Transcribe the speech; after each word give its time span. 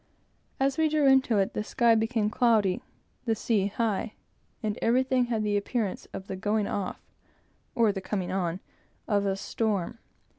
As 0.59 0.79
we 0.79 0.89
drew 0.89 1.05
into 1.05 1.37
it, 1.37 1.53
the 1.53 1.63
sky 1.63 1.93
became 1.93 2.31
cloudy, 2.31 2.81
the 3.25 3.35
sea 3.35 3.67
high, 3.67 4.13
and 4.63 4.79
everything 4.81 5.25
had 5.25 5.43
the 5.43 5.55
appearance 5.55 6.07
of 6.11 6.25
the 6.25 6.35
going 6.35 6.65
off, 6.65 6.99
or 7.75 7.91
the 7.91 8.01
coming 8.01 8.31
on, 8.31 8.61
of 9.07 9.27
a 9.27 9.35
storm. 9.35 9.99